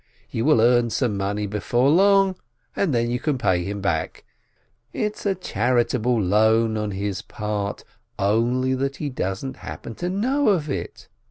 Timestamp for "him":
3.63-3.81